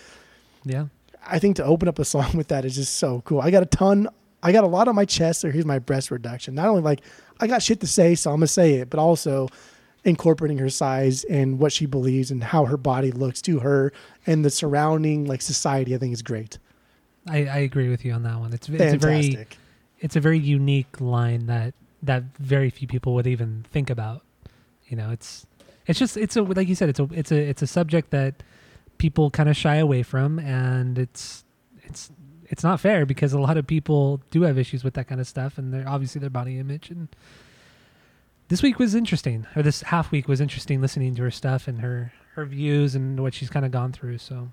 Yeah. 0.63 0.87
I 1.25 1.39
think 1.39 1.55
to 1.57 1.63
open 1.63 1.87
up 1.87 1.99
a 1.99 2.05
song 2.05 2.31
with 2.35 2.49
that 2.49 2.65
is 2.65 2.75
just 2.75 2.95
so 2.95 3.21
cool. 3.25 3.41
I 3.41 3.49
got 3.49 3.63
a 3.63 3.67
ton, 3.67 4.07
I 4.43 4.51
got 4.51 4.63
a 4.63 4.67
lot 4.67 4.87
on 4.87 4.95
my 4.95 5.05
chest. 5.05 5.41
So 5.41 5.51
here's 5.51 5.65
my 5.65 5.79
breast 5.79 6.11
reduction. 6.11 6.53
Not 6.55 6.67
only 6.67 6.81
like 6.81 7.01
I 7.39 7.47
got 7.47 7.63
shit 7.63 7.79
to 7.79 7.87
say, 7.87 8.13
so 8.15 8.31
I'm 8.31 8.41
to 8.41 8.47
say 8.47 8.75
it, 8.75 8.89
but 8.89 8.99
also 8.99 9.47
incorporating 10.03 10.57
her 10.59 10.69
size 10.69 11.23
and 11.25 11.59
what 11.59 11.71
she 11.71 11.85
believes 11.85 12.31
and 12.31 12.43
how 12.43 12.65
her 12.65 12.77
body 12.77 13.11
looks 13.11 13.41
to 13.41 13.59
her 13.59 13.91
and 14.25 14.45
the 14.45 14.49
surrounding 14.49 15.25
like 15.25 15.41
society, 15.41 15.93
I 15.95 15.97
think 15.97 16.13
is 16.13 16.21
great. 16.21 16.57
I, 17.29 17.45
I 17.45 17.57
agree 17.57 17.89
with 17.89 18.05
you 18.05 18.13
on 18.13 18.23
that 18.23 18.39
one. 18.39 18.53
It's 18.53 18.69
it's 18.69 18.93
a 18.93 18.97
very 18.97 19.21
Fantastic. 19.21 19.57
it's 19.99 20.15
a 20.15 20.19
very 20.19 20.39
unique 20.39 21.01
line 21.01 21.47
that 21.47 21.73
that 22.03 22.23
very 22.39 22.69
few 22.69 22.87
people 22.87 23.13
would 23.15 23.27
even 23.27 23.65
think 23.71 23.89
about. 23.89 24.23
You 24.87 24.95
know, 24.95 25.09
it's 25.11 25.45
it's 25.85 25.99
just 25.99 26.15
it's 26.15 26.37
a 26.37 26.43
like 26.43 26.67
you 26.67 26.75
said, 26.75 26.89
it's 26.89 26.99
a 26.99 27.07
it's 27.11 27.31
a 27.31 27.37
it's 27.37 27.61
a 27.61 27.67
subject 27.67 28.11
that 28.11 28.43
people 28.97 29.29
kind 29.29 29.49
of 29.49 29.57
shy 29.57 29.75
away 29.75 30.03
from, 30.03 30.39
and 30.39 30.97
it's 30.97 31.43
it's 31.83 32.11
it's 32.45 32.63
not 32.63 32.79
fair 32.79 33.05
because 33.05 33.33
a 33.33 33.39
lot 33.39 33.57
of 33.57 33.67
people 33.67 34.21
do 34.31 34.43
have 34.43 34.57
issues 34.57 34.83
with 34.83 34.93
that 34.93 35.07
kind 35.07 35.19
of 35.19 35.27
stuff, 35.27 35.57
and 35.57 35.73
they're 35.73 35.87
obviously 35.87 36.19
their 36.19 36.29
body 36.29 36.57
image. 36.59 36.89
And 36.89 37.09
this 38.47 38.61
week 38.61 38.79
was 38.79 38.95
interesting, 38.95 39.45
or 39.55 39.63
this 39.63 39.81
half 39.83 40.11
week 40.11 40.27
was 40.27 40.41
interesting, 40.41 40.81
listening 40.81 41.15
to 41.15 41.21
her 41.23 41.31
stuff 41.31 41.67
and 41.67 41.81
her 41.81 42.13
her 42.35 42.45
views 42.45 42.93
and 42.95 43.19
what 43.19 43.33
she's 43.33 43.49
kind 43.49 43.65
of 43.65 43.71
gone 43.71 43.91
through. 43.91 44.19
So 44.19 44.49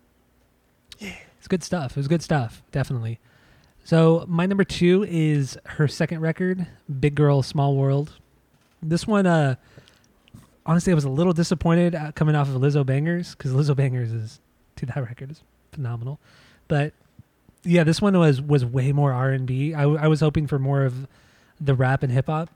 yeah, 0.98 1.14
it's 1.38 1.48
good 1.48 1.62
stuff. 1.62 1.92
It 1.92 1.96
was 1.98 2.08
good 2.08 2.22
stuff, 2.22 2.62
definitely. 2.72 3.20
So 3.84 4.24
my 4.26 4.46
number 4.46 4.64
two 4.64 5.04
is 5.08 5.58
her 5.64 5.86
second 5.86 6.20
record, 6.20 6.66
Big 7.00 7.14
Girl 7.14 7.42
Small 7.42 7.76
World. 7.76 8.14
This 8.82 9.06
one, 9.06 9.26
uh, 9.26 9.56
honestly, 10.64 10.90
I 10.92 10.94
was 10.94 11.04
a 11.04 11.10
little 11.10 11.34
disappointed 11.34 11.94
coming 12.14 12.34
off 12.34 12.48
of 12.48 12.54
Lizzo 12.54 12.84
Bangers 12.84 13.34
because 13.34 13.52
Lizzo 13.52 13.76
Bangers 13.76 14.10
is, 14.10 14.40
dude, 14.76 14.88
that 14.88 14.96
record 15.02 15.30
is 15.30 15.42
phenomenal. 15.72 16.18
But 16.66 16.94
yeah, 17.62 17.84
this 17.84 18.00
one 18.00 18.18
was 18.18 18.40
was 18.40 18.64
way 18.64 18.92
more 18.92 19.12
R 19.12 19.30
and 19.30 19.46
B. 19.46 19.74
I, 19.74 19.82
w- 19.82 19.98
I 20.00 20.08
was 20.08 20.20
hoping 20.20 20.46
for 20.46 20.58
more 20.58 20.84
of 20.84 21.06
the 21.60 21.74
rap 21.74 22.02
and 22.02 22.10
hip 22.12 22.26
hop, 22.26 22.48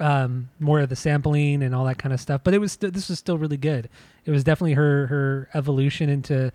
um, 0.00 0.48
more 0.60 0.80
of 0.80 0.88
the 0.88 0.96
sampling 0.96 1.62
and 1.62 1.74
all 1.74 1.84
that 1.84 1.98
kind 1.98 2.12
of 2.12 2.20
stuff. 2.20 2.42
But 2.44 2.54
it 2.54 2.58
was 2.58 2.72
st- 2.72 2.92
this 2.92 3.08
was 3.08 3.18
still 3.18 3.38
really 3.38 3.56
good. 3.56 3.88
It 4.24 4.30
was 4.30 4.44
definitely 4.44 4.74
her 4.74 5.06
her 5.08 5.48
evolution 5.54 6.08
into 6.08 6.52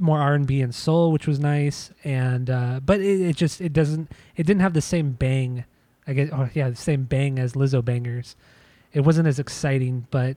more 0.00 0.18
R 0.18 0.34
and 0.34 0.46
B 0.46 0.60
and 0.60 0.74
soul, 0.74 1.12
which 1.12 1.26
was 1.26 1.38
nice. 1.38 1.90
And 2.04 2.50
uh, 2.50 2.80
but 2.84 3.00
it, 3.00 3.20
it 3.20 3.36
just 3.36 3.60
it 3.60 3.72
doesn't 3.72 4.10
it 4.36 4.46
didn't 4.46 4.62
have 4.62 4.74
the 4.74 4.80
same 4.80 5.12
bang. 5.12 5.64
I 6.06 6.12
guess 6.12 6.30
oh 6.32 6.48
yeah, 6.54 6.70
the 6.70 6.76
same 6.76 7.04
bang 7.04 7.38
as 7.38 7.54
Lizzo 7.54 7.84
bangers. 7.84 8.36
It 8.92 9.00
wasn't 9.00 9.28
as 9.28 9.38
exciting, 9.38 10.06
but 10.10 10.36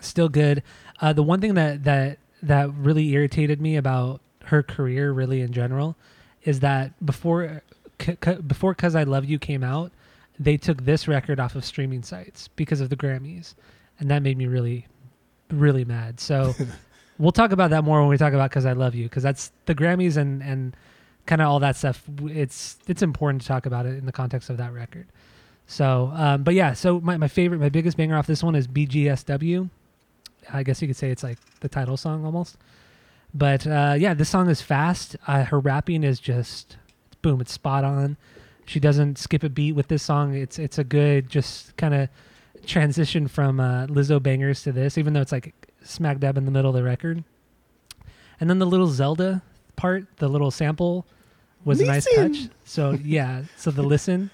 still 0.00 0.28
good. 0.28 0.62
Uh, 1.00 1.12
the 1.12 1.22
one 1.22 1.40
thing 1.40 1.54
that 1.54 1.84
that 1.84 2.18
that 2.42 2.72
really 2.74 3.08
irritated 3.10 3.60
me 3.60 3.76
about 3.76 4.20
her 4.46 4.62
career, 4.62 5.12
really 5.12 5.40
in 5.40 5.52
general, 5.52 5.96
is 6.44 6.60
that 6.60 7.04
before 7.04 7.62
c- 8.00 8.16
c- 8.24 8.34
before 8.34 8.74
"Cause 8.74 8.94
I 8.94 9.04
Love 9.04 9.24
You" 9.24 9.38
came 9.38 9.62
out, 9.62 9.92
they 10.38 10.56
took 10.56 10.84
this 10.84 11.06
record 11.06 11.38
off 11.40 11.54
of 11.54 11.64
streaming 11.64 12.02
sites 12.02 12.48
because 12.48 12.80
of 12.80 12.90
the 12.90 12.96
Grammys, 12.96 13.54
and 13.98 14.10
that 14.10 14.22
made 14.22 14.36
me 14.36 14.46
really, 14.46 14.86
really 15.50 15.84
mad. 15.84 16.20
So 16.20 16.54
we'll 17.18 17.32
talk 17.32 17.52
about 17.52 17.70
that 17.70 17.84
more 17.84 18.00
when 18.00 18.08
we 18.08 18.16
talk 18.16 18.32
about 18.32 18.50
"Cause 18.50 18.66
I 18.66 18.72
Love 18.72 18.94
You" 18.94 19.04
because 19.04 19.22
that's 19.22 19.52
the 19.66 19.74
Grammys 19.74 20.16
and 20.16 20.42
and 20.42 20.76
kind 21.26 21.40
of 21.40 21.48
all 21.48 21.60
that 21.60 21.76
stuff. 21.76 22.02
It's 22.24 22.78
it's 22.86 23.02
important 23.02 23.42
to 23.42 23.48
talk 23.48 23.66
about 23.66 23.86
it 23.86 23.96
in 23.96 24.06
the 24.06 24.12
context 24.12 24.50
of 24.50 24.56
that 24.56 24.72
record. 24.72 25.06
So, 25.66 26.12
um, 26.14 26.42
but 26.42 26.54
yeah, 26.54 26.72
so 26.74 27.00
my, 27.00 27.16
my 27.16 27.28
favorite, 27.28 27.58
my 27.58 27.68
biggest 27.68 27.96
banger 27.96 28.16
off 28.16 28.26
this 28.26 28.42
one 28.42 28.54
is 28.54 28.66
BGSW. 28.68 29.70
I 30.52 30.62
guess 30.64 30.82
you 30.82 30.88
could 30.88 30.96
say 30.96 31.10
it's 31.10 31.22
like 31.22 31.38
the 31.60 31.68
title 31.68 31.96
song 31.96 32.24
almost. 32.24 32.56
But 33.32 33.66
uh, 33.66 33.94
yeah, 33.96 34.12
this 34.12 34.28
song 34.28 34.50
is 34.50 34.60
fast. 34.60 35.16
Uh, 35.26 35.44
her 35.44 35.58
rapping 35.58 36.04
is 36.04 36.20
just 36.20 36.76
boom, 37.22 37.40
it's 37.40 37.52
spot 37.52 37.84
on. 37.84 38.16
She 38.66 38.80
doesn't 38.80 39.18
skip 39.18 39.42
a 39.42 39.48
beat 39.48 39.72
with 39.72 39.88
this 39.88 40.02
song. 40.02 40.34
It's 40.34 40.58
it's 40.58 40.78
a 40.78 40.84
good 40.84 41.28
just 41.28 41.76
kind 41.76 41.94
of 41.94 42.08
transition 42.66 43.26
from 43.28 43.58
uh, 43.60 43.86
Lizzo 43.86 44.22
bangers 44.22 44.62
to 44.62 44.72
this, 44.72 44.96
even 44.98 45.12
though 45.12 45.20
it's 45.20 45.32
like 45.32 45.52
smack 45.82 46.18
dab 46.20 46.38
in 46.38 46.44
the 46.44 46.50
middle 46.50 46.70
of 46.70 46.74
the 46.76 46.82
record. 46.82 47.24
And 48.40 48.48
then 48.50 48.58
the 48.58 48.66
little 48.66 48.86
Zelda 48.88 49.42
part, 49.76 50.06
the 50.18 50.28
little 50.28 50.50
sample, 50.50 51.06
was 51.64 51.80
a 51.80 51.86
nice 51.86 52.06
touch. 52.14 52.48
So 52.64 52.98
yeah, 53.02 53.42
so 53.56 53.70
the 53.70 53.82
listen. 53.82 54.30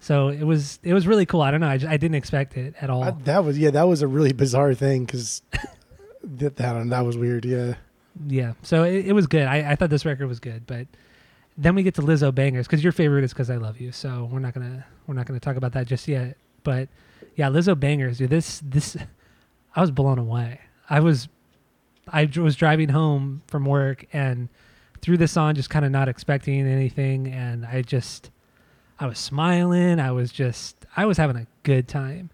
So 0.00 0.28
it 0.28 0.44
was 0.44 0.78
it 0.82 0.94
was 0.94 1.06
really 1.06 1.26
cool. 1.26 1.42
I 1.42 1.50
don't 1.50 1.60
know. 1.60 1.68
I, 1.68 1.78
just, 1.78 1.90
I 1.90 1.96
didn't 1.96 2.14
expect 2.16 2.56
it 2.56 2.74
at 2.80 2.90
all. 2.90 3.02
I- 3.04 3.10
that 3.24 3.44
was 3.44 3.58
yeah, 3.58 3.70
that 3.70 3.84
was 3.84 4.02
a 4.02 4.06
really 4.08 4.32
bizarre 4.32 4.74
thing 4.74 5.04
because 5.04 5.42
that, 6.24 6.56
that 6.56 6.88
that 6.90 7.00
was 7.04 7.16
weird. 7.16 7.44
Yeah, 7.44 7.74
Yeah, 8.26 8.52
so 8.62 8.84
it, 8.84 9.06
it 9.06 9.12
was 9.12 9.26
good. 9.26 9.46
I, 9.46 9.72
I 9.72 9.74
thought 9.76 9.90
this 9.90 10.04
record 10.04 10.28
was 10.28 10.40
good, 10.40 10.66
but 10.66 10.86
then 11.58 11.74
we 11.74 11.82
get 11.82 11.94
to 11.96 12.02
Lizzo 12.02 12.32
bangers 12.32 12.66
because 12.66 12.82
your 12.82 12.92
favorite 12.92 13.24
is 13.24 13.34
"Cause 13.34 13.50
I 13.50 13.56
Love 13.56 13.80
You." 13.80 13.90
So 13.90 14.28
we're 14.32 14.38
not 14.38 14.54
gonna 14.54 14.86
we're 15.06 15.14
not 15.14 15.26
gonna 15.26 15.40
talk 15.40 15.56
about 15.56 15.72
that 15.72 15.86
just 15.86 16.06
yet. 16.06 16.36
But 16.62 16.88
yeah, 17.34 17.50
Lizzo 17.50 17.78
bangers, 17.78 18.18
dude. 18.18 18.30
This 18.30 18.62
this 18.64 18.96
I 19.74 19.80
was 19.80 19.90
blown 19.90 20.18
away. 20.18 20.60
I 20.88 21.00
was 21.00 21.28
I 22.06 22.30
was 22.36 22.56
driving 22.56 22.90
home 22.90 23.42
from 23.48 23.64
work 23.64 24.06
and 24.12 24.48
threw 25.02 25.16
this 25.16 25.36
on, 25.36 25.56
just 25.56 25.68
kind 25.68 25.84
of 25.84 25.90
not 25.90 26.08
expecting 26.08 26.66
anything, 26.66 27.28
and 27.28 27.66
I 27.66 27.82
just 27.82 28.30
I 29.00 29.06
was 29.06 29.18
smiling. 29.18 29.98
I 29.98 30.12
was 30.12 30.30
just 30.30 30.86
I 30.96 31.06
was 31.06 31.16
having 31.16 31.36
a 31.36 31.46
good 31.64 31.88
time. 31.88 32.30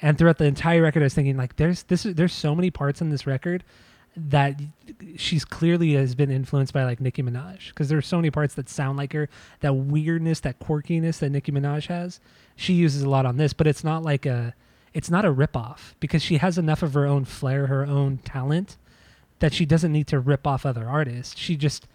And 0.00 0.16
throughout 0.16 0.38
the 0.38 0.44
entire 0.44 0.82
record, 0.82 1.02
I 1.02 1.06
was 1.06 1.14
thinking 1.14 1.36
like, 1.36 1.56
there's 1.56 1.82
this 1.84 2.04
there's 2.04 2.32
so 2.32 2.54
many 2.54 2.70
parts 2.70 3.00
in 3.00 3.10
this 3.10 3.26
record 3.26 3.64
that 4.16 4.60
she's 5.16 5.44
clearly 5.44 5.92
has 5.92 6.14
been 6.14 6.30
influenced 6.30 6.72
by 6.72 6.84
like 6.84 7.00
Nicki 7.00 7.22
Minaj 7.22 7.68
because 7.68 7.88
there's 7.88 8.06
so 8.06 8.16
many 8.16 8.30
parts 8.30 8.54
that 8.54 8.68
sound 8.68 8.98
like 8.98 9.12
her. 9.12 9.28
That 9.60 9.74
weirdness, 9.74 10.40
that 10.40 10.58
quirkiness 10.58 11.18
that 11.20 11.30
Nicki 11.30 11.52
Minaj 11.52 11.86
has, 11.86 12.20
she 12.56 12.74
uses 12.74 13.02
a 13.02 13.08
lot 13.08 13.26
on 13.26 13.36
this, 13.36 13.52
but 13.52 13.66
it's 13.66 13.84
not 13.84 14.02
like 14.02 14.26
a 14.26 14.54
it's 14.94 15.10
not 15.10 15.24
a 15.24 15.32
ripoff 15.32 15.94
because 16.00 16.22
she 16.22 16.38
has 16.38 16.58
enough 16.58 16.82
of 16.82 16.94
her 16.94 17.06
own 17.06 17.24
flair, 17.24 17.66
her 17.66 17.86
own 17.86 18.18
talent 18.18 18.76
that 19.38 19.52
she 19.52 19.64
doesn't 19.64 19.92
need 19.92 20.06
to 20.08 20.18
rip 20.18 20.46
off 20.46 20.66
other 20.66 20.88
artists. 20.88 21.38
She 21.38 21.56
just 21.56 21.86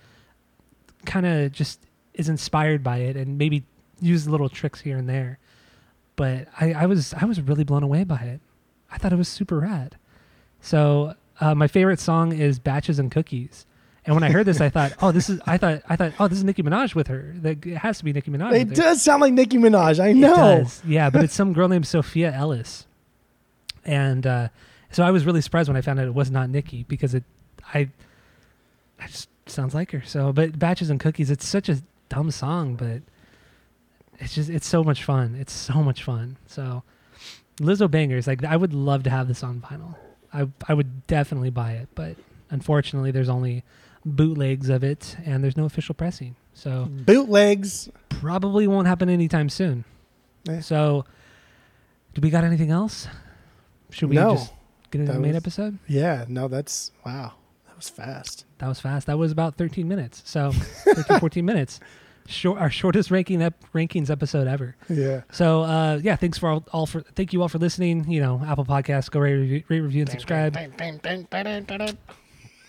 kind 1.05 1.25
of 1.25 1.51
just 1.51 1.81
is 2.13 2.29
inspired 2.29 2.83
by 2.83 2.97
it 2.97 3.17
and 3.17 3.37
maybe 3.37 3.63
uses 3.99 4.27
little 4.27 4.49
tricks 4.49 4.81
here 4.81 4.97
and 4.97 5.09
there. 5.09 5.39
But 6.15 6.47
I, 6.59 6.73
I 6.73 6.85
was 6.85 7.13
I 7.13 7.25
was 7.25 7.41
really 7.41 7.63
blown 7.63 7.83
away 7.83 8.03
by 8.03 8.19
it. 8.19 8.39
I 8.91 8.97
thought 8.97 9.11
it 9.11 9.17
was 9.17 9.27
super 9.27 9.59
rad. 9.59 9.97
So 10.61 11.15
uh, 11.43 11.55
my 11.55 11.67
favorite 11.67 11.99
song 11.99 12.31
is 12.33 12.59
"Batches 12.59 12.99
and 12.99 13.11
Cookies." 13.11 13.65
And 14.05 14.13
when 14.15 14.23
I 14.23 14.29
heard 14.31 14.45
this, 14.45 14.59
I 14.61 14.69
thought, 14.69 14.93
"Oh, 15.01 15.11
this 15.11 15.29
is." 15.29 15.39
I 15.45 15.57
thought, 15.57 15.81
I 15.87 15.95
thought, 15.95 16.13
"Oh, 16.19 16.27
this 16.27 16.37
is 16.37 16.43
Nicki 16.43 16.61
Minaj 16.63 16.93
with 16.95 17.07
her. 17.07 17.33
That 17.37 17.65
it 17.65 17.77
has 17.77 17.97
to 17.99 18.03
be 18.03 18.13
Nicki 18.13 18.31
Minaj." 18.31 18.53
it 18.53 18.69
does 18.75 19.01
sound 19.01 19.21
like 19.21 19.33
Nicki 19.33 19.57
Minaj. 19.57 19.99
I 19.99 20.09
It 20.09 20.15
know. 20.15 20.35
does. 20.35 20.81
Yeah, 20.85 21.09
but 21.09 21.23
it's 21.23 21.33
some 21.33 21.53
girl 21.53 21.67
named 21.67 21.87
Sophia 21.87 22.31
Eris, 22.33 22.85
and 23.85 24.25
uh, 24.27 24.47
so 24.91 25.03
I 25.03 25.11
was 25.11 25.25
really 25.25 25.41
surprised 25.41 25.69
when 25.69 25.77
I 25.77 25.81
found 25.81 25.99
out 25.99 26.07
it 26.07 26.13
was 26.13 26.29
not 26.31 26.49
Nicki 26.49 26.83
because 26.83 27.13
it, 27.15 27.23
I, 27.73 27.89
I 28.99 29.07
just 29.07 29.29
sounds 29.47 29.73
like 29.73 29.91
her. 29.91 30.03
So, 30.05 30.31
but 30.33 30.57
batches 30.59 30.89
and 30.89 30.99
cookies, 30.99 31.31
it's 31.31 31.47
such 31.47 31.69
a 31.69 31.81
dumb 32.09 32.29
song, 32.31 32.75
but 32.75 33.01
it's 34.19 34.35
just 34.35 34.49
it's 34.49 34.67
so 34.67 34.83
much 34.83 35.03
fun. 35.03 35.35
It's 35.39 35.53
so 35.53 35.75
much 35.81 36.03
fun. 36.03 36.37
So, 36.47 36.83
Lizzo 37.57 37.89
bangers, 37.89 38.27
like 38.27 38.43
I 38.43 38.55
would 38.57 38.73
love 38.73 39.03
to 39.03 39.09
have 39.09 39.27
this 39.27 39.43
on 39.43 39.61
vinyl. 39.61 39.95
I 40.33 40.47
I 40.67 40.73
would 40.73 41.05
definitely 41.07 41.49
buy 41.49 41.73
it, 41.73 41.89
but 41.95 42.15
unfortunately, 42.49 43.11
there's 43.11 43.29
only 43.29 43.63
bootlegs 44.05 44.69
of 44.69 44.83
it, 44.83 45.15
and 45.25 45.43
there's 45.43 45.55
no 45.57 45.65
official 45.65 45.95
pressing. 45.95 46.35
So 46.53 46.87
Bootlegs. 46.89 47.89
probably 48.09 48.67
won't 48.67 48.87
happen 48.87 49.09
anytime 49.09 49.49
soon. 49.49 49.85
Eh. 50.49 50.59
So, 50.59 51.05
do 52.13 52.21
we 52.21 52.29
got 52.29 52.43
anything 52.43 52.69
else? 52.71 53.07
Should 53.91 54.09
we 54.09 54.15
No. 54.15 54.35
just 54.35 54.51
get 54.91 54.99
into 55.01 55.11
That 55.13 55.17
the 55.17 55.21
main 55.23 55.31
was- 55.33 55.37
episode? 55.37 55.79
Yeah, 55.87 56.25
no, 56.27 56.47
that's 56.47 56.91
wow. 57.05 57.33
That 57.67 57.75
was 57.77 57.89
fast. 57.89 58.45
That 58.59 58.67
was 58.67 58.79
fast. 58.79 59.07
That 59.07 59.17
was 59.17 59.31
about 59.31 59.55
13 59.55 59.87
minutes. 59.87 60.21
So, 60.25 60.51
13, 60.85 61.19
14 61.19 61.45
minutes. 61.45 61.79
Short, 62.25 62.59
our 62.59 62.69
shortest 62.69 63.11
ranking 63.11 63.41
ep- 63.41 63.61
rankings 63.73 64.09
episode 64.09 64.47
ever. 64.47 64.75
Yeah. 64.89 65.23
So, 65.31 65.63
uh, 65.63 65.99
yeah, 66.01 66.15
thanks 66.15 66.37
for 66.37 66.49
all, 66.49 66.63
all 66.71 66.85
for 66.85 67.01
thank 67.01 67.33
you 67.33 67.41
all 67.41 67.49
for 67.49 67.57
listening. 67.57 68.09
You 68.09 68.21
know, 68.21 68.41
Apple 68.45 68.63
Podcasts, 68.65 69.11
go 69.11 69.19
rate, 69.19 69.33
review, 69.33 69.63
rate, 69.67 69.81
review, 69.81 70.01
and 70.03 70.09
subscribe. 70.09 70.57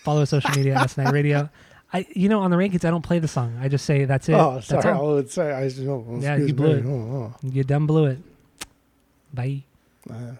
Follow 0.03 0.21
us 0.21 0.29
social 0.29 0.51
media 0.51 0.75
at 0.75 0.97
Night 0.97 1.11
Radio. 1.13 1.49
I, 1.93 2.05
you 2.13 2.27
know, 2.29 2.41
on 2.41 2.51
the 2.51 2.57
rankings, 2.57 2.83
I 2.85 2.89
don't 2.91 3.01
play 3.01 3.19
the 3.19 3.27
song. 3.27 3.57
I 3.61 3.69
just 3.69 3.85
say 3.85 4.05
that's 4.05 4.27
it. 4.27 4.33
Oh, 4.33 4.55
That's 4.55 4.67
sorry. 4.67 4.89
all. 4.91 5.11
Oh, 5.11 5.17
it's, 5.17 5.33
sorry. 5.33 5.53
I, 5.53 5.63
oh, 5.87 6.17
Yeah, 6.19 6.33
excuse 6.33 6.47
you 6.49 6.53
blew 6.53 6.73
me. 6.73 6.79
it. 6.81 6.85
Oh, 6.85 7.33
oh. 7.33 7.35
You 7.41 7.63
done 7.63 7.85
blew 7.85 8.05
it. 8.05 8.17
Bye. 9.33 9.63
Uh, 10.09 10.33